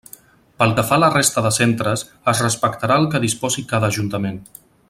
[0.61, 2.05] Pel que fa a la resta de centres
[2.35, 4.43] es respectarà el que disposi cada Ajuntament.